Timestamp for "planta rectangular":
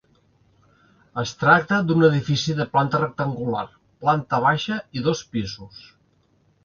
2.77-3.67